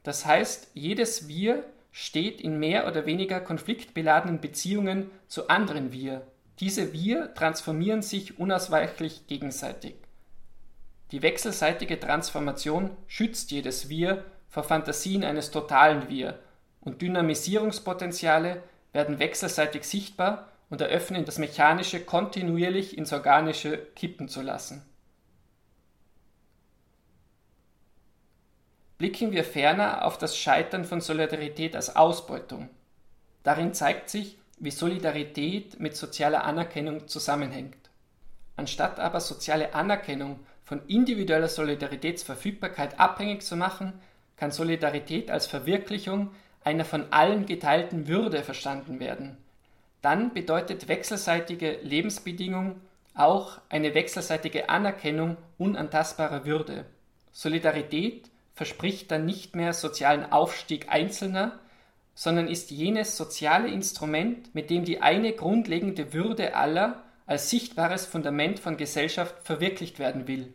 Das 0.02 0.26
heißt, 0.26 0.71
jedes 0.75 1.28
Wir 1.28 1.64
steht 1.92 2.40
in 2.40 2.59
mehr 2.59 2.87
oder 2.87 3.07
weniger 3.07 3.40
konfliktbeladenen 3.40 4.40
Beziehungen 4.40 5.11
zu 5.26 5.49
anderen 5.49 5.92
Wir. 5.92 6.26
Diese 6.61 6.93
Wir 6.93 7.33
transformieren 7.33 8.02
sich 8.02 8.38
unausweichlich 8.38 9.26
gegenseitig. 9.26 9.95
Die 11.11 11.23
wechselseitige 11.23 11.99
Transformation 11.99 12.90
schützt 13.07 13.50
jedes 13.50 13.88
Wir 13.88 14.25
vor 14.49 14.62
Fantasien 14.62 15.25
eines 15.25 15.50
totalen 15.50 16.11
Wir 16.11 16.38
und 16.81 17.00
Dynamisierungspotenziale 17.00 18.62
werden 18.93 19.19
wechselseitig 19.19 19.85
sichtbar 19.85 20.49
und 20.69 20.83
eröffnen 20.83 21.25
das 21.25 21.38
Mechanische 21.38 22.00
kontinuierlich 22.00 22.96
ins 22.96 23.12
Organische 23.12 23.79
kippen 23.96 24.29
zu 24.29 24.42
lassen. 24.42 24.85
Blicken 28.99 29.33
wir 29.33 29.44
ferner 29.44 30.05
auf 30.05 30.18
das 30.18 30.37
Scheitern 30.37 30.85
von 30.85 31.01
Solidarität 31.01 31.75
als 31.75 31.96
Ausbeutung. 31.96 32.68
Darin 33.42 33.73
zeigt 33.73 34.11
sich, 34.11 34.39
wie 34.61 34.70
Solidarität 34.70 35.81
mit 35.81 35.96
sozialer 35.96 36.44
Anerkennung 36.44 37.09
zusammenhängt. 37.09 37.90
Anstatt 38.57 39.01
aber 39.01 39.20
soziale 39.20 39.75
Anerkennung 39.75 40.38
von 40.62 40.87
individueller 40.87 41.49
Solidaritätsverfügbarkeit 41.49 43.01
abhängig 43.01 43.42
zu 43.42 43.57
machen, 43.57 43.94
kann 44.37 44.53
Solidarität 44.53 45.31
als 45.31 45.46
Verwirklichung 45.46 46.31
einer 46.62 46.85
von 46.85 47.11
allen 47.11 47.46
geteilten 47.46 48.07
Würde 48.07 48.42
verstanden 48.42 49.01
werden. 49.01 49.38
Dann 50.03 50.33
bedeutet 50.33 50.88
wechselseitige 50.88 51.79
Lebensbedingung 51.83 52.81
auch 53.14 53.59
eine 53.68 53.94
wechselseitige 53.94 54.68
Anerkennung 54.68 55.37
unantastbarer 55.59 56.44
Würde. 56.44 56.87
Solidarität 57.33 58.31
verspricht 58.55 59.11
dann 59.11 59.25
nicht 59.25 59.57
mehr 59.57 59.73
sozialen 59.73 60.31
Aufstieg 60.33 60.88
Einzelner, 60.88 61.59
sondern 62.14 62.49
ist 62.49 62.70
jenes 62.70 63.16
soziale 63.16 63.68
Instrument, 63.68 64.55
mit 64.55 64.70
dem 64.70 64.85
die 64.85 65.01
eine 65.01 65.33
grundlegende 65.33 66.12
Würde 66.12 66.55
aller 66.55 67.03
als 67.27 67.51
sichtbares 67.51 68.07
Fundament 68.07 68.59
von 68.59 68.77
Gesellschaft 68.77 69.35
verwirklicht 69.42 69.99
werden 69.99 70.27
will. 70.27 70.53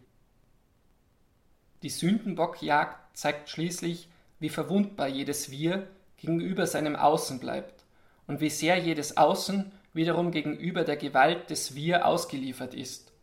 Die 1.83 1.89
Sündenbockjagd 1.89 3.17
zeigt 3.17 3.49
schließlich, 3.49 4.09
wie 4.39 4.49
verwundbar 4.49 5.07
jedes 5.07 5.49
Wir 5.49 5.87
gegenüber 6.17 6.67
seinem 6.67 6.95
Außen 6.95 7.39
bleibt 7.39 7.83
und 8.27 8.41
wie 8.41 8.49
sehr 8.49 8.77
jedes 8.77 9.17
Außen 9.17 9.71
wiederum 9.93 10.31
gegenüber 10.31 10.83
der 10.83 10.97
Gewalt 10.97 11.49
des 11.49 11.75
Wir 11.75 12.05
ausgeliefert 12.05 12.73
ist. 12.73 13.13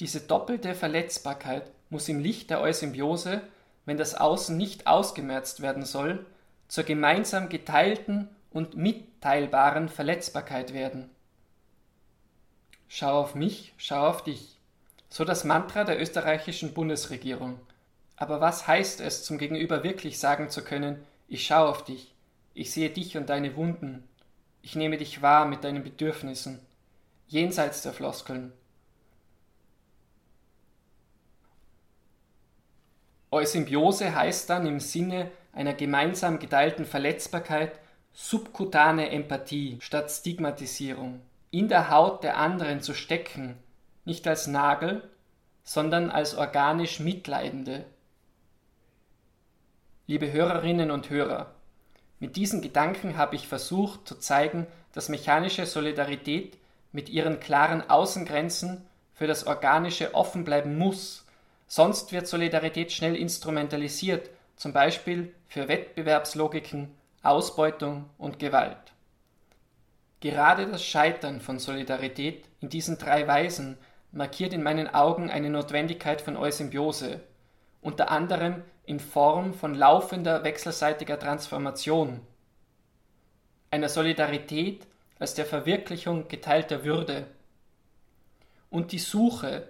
Diese 0.00 0.20
doppelte 0.20 0.74
Verletzbarkeit 0.74 1.70
muss 1.90 2.08
im 2.08 2.20
Licht 2.20 2.50
der 2.50 2.60
Eusymbiose 2.60 3.42
wenn 3.88 3.96
das 3.96 4.14
Außen 4.14 4.54
nicht 4.54 4.86
ausgemerzt 4.86 5.62
werden 5.62 5.82
soll, 5.82 6.26
zur 6.68 6.84
gemeinsam 6.84 7.48
geteilten 7.48 8.28
und 8.50 8.76
mitteilbaren 8.76 9.88
Verletzbarkeit 9.88 10.74
werden. 10.74 11.10
Schau 12.86 13.20
auf 13.20 13.34
mich, 13.34 13.74
schau 13.76 14.06
auf 14.06 14.22
dich. 14.22 14.56
So 15.10 15.24
das 15.24 15.44
Mantra 15.44 15.84
der 15.84 16.00
österreichischen 16.00 16.74
Bundesregierung. 16.74 17.58
Aber 18.16 18.40
was 18.40 18.66
heißt 18.66 19.00
es, 19.00 19.24
zum 19.24 19.38
Gegenüber 19.38 19.82
wirklich 19.82 20.18
sagen 20.18 20.50
zu 20.50 20.62
können, 20.62 21.04
ich 21.28 21.46
schau 21.46 21.66
auf 21.66 21.84
dich, 21.84 22.14
ich 22.54 22.72
sehe 22.72 22.90
dich 22.90 23.16
und 23.16 23.28
deine 23.28 23.56
Wunden, 23.56 24.06
ich 24.62 24.76
nehme 24.76 24.98
dich 24.98 25.22
wahr 25.22 25.46
mit 25.46 25.64
deinen 25.64 25.82
Bedürfnissen, 25.82 26.60
jenseits 27.28 27.82
der 27.82 27.92
Floskeln, 27.92 28.52
Eusymbiose 33.30 34.14
heißt 34.14 34.48
dann 34.48 34.66
im 34.66 34.80
Sinne 34.80 35.30
einer 35.52 35.74
gemeinsam 35.74 36.38
geteilten 36.38 36.84
Verletzbarkeit 36.84 37.78
subkutane 38.12 39.10
Empathie 39.10 39.78
statt 39.80 40.10
Stigmatisierung. 40.10 41.20
In 41.50 41.68
der 41.68 41.90
Haut 41.90 42.24
der 42.24 42.36
anderen 42.36 42.80
zu 42.80 42.94
stecken, 42.94 43.56
nicht 44.04 44.26
als 44.26 44.46
Nagel, 44.46 45.08
sondern 45.62 46.10
als 46.10 46.34
organisch 46.34 47.00
Mitleidende. 47.00 47.84
Liebe 50.06 50.32
Hörerinnen 50.32 50.90
und 50.90 51.10
Hörer, 51.10 51.54
mit 52.18 52.36
diesen 52.36 52.62
Gedanken 52.62 53.16
habe 53.16 53.36
ich 53.36 53.46
versucht 53.46 54.08
zu 54.08 54.16
zeigen, 54.16 54.66
dass 54.92 55.08
mechanische 55.08 55.66
Solidarität 55.66 56.58
mit 56.92 57.08
ihren 57.08 57.38
klaren 57.38 57.88
Außengrenzen 57.88 58.86
für 59.14 59.26
das 59.26 59.46
Organische 59.46 60.14
offen 60.14 60.44
bleiben 60.44 60.78
muss 60.78 61.24
Sonst 61.68 62.12
wird 62.12 62.26
Solidarität 62.26 62.92
schnell 62.92 63.14
instrumentalisiert, 63.14 64.30
zum 64.58 64.72
Beispiel 64.72 65.32
für 65.46 65.68
Wettbewerbslogiken, 65.68 66.90
Ausbeutung 67.22 68.10
und 68.18 68.38
Gewalt. 68.40 68.92
Gerade 70.20 70.66
das 70.66 70.84
Scheitern 70.84 71.40
von 71.40 71.60
Solidarität 71.60 72.44
in 72.60 72.68
diesen 72.68 72.98
drei 72.98 73.26
Weisen 73.28 73.78
markiert 74.10 74.52
in 74.52 74.64
meinen 74.64 74.92
Augen 74.92 75.30
eine 75.30 75.48
Notwendigkeit 75.48 76.20
von 76.20 76.36
Eusymbiose, 76.36 77.20
unter 77.82 78.10
anderem 78.10 78.64
in 78.84 78.98
Form 78.98 79.54
von 79.54 79.74
laufender 79.74 80.42
wechselseitiger 80.42 81.20
Transformation, 81.20 82.20
einer 83.70 83.88
Solidarität 83.88 84.86
als 85.20 85.34
der 85.34 85.46
Verwirklichung 85.46 86.26
geteilter 86.26 86.84
Würde 86.84 87.26
und 88.70 88.90
die 88.90 88.98
Suche 88.98 89.68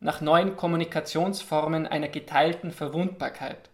nach 0.00 0.20
neuen 0.20 0.56
Kommunikationsformen 0.56 1.86
einer 1.86 2.08
geteilten 2.08 2.70
Verwundbarkeit. 2.70 3.70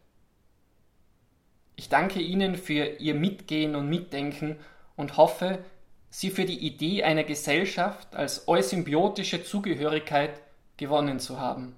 Ich 1.82 1.88
danke 1.88 2.20
Ihnen 2.20 2.54
für 2.54 3.00
Ihr 3.00 3.16
Mitgehen 3.16 3.74
und 3.74 3.88
Mitdenken 3.88 4.54
und 4.94 5.16
hoffe, 5.16 5.58
Sie 6.10 6.30
für 6.30 6.44
die 6.44 6.64
Idee 6.64 7.02
einer 7.02 7.24
Gesellschaft 7.24 8.14
als 8.14 8.46
eusymbiotische 8.46 9.42
Zugehörigkeit 9.42 10.30
gewonnen 10.76 11.18
zu 11.18 11.40
haben. 11.40 11.74